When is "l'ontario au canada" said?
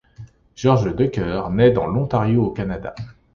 1.85-2.95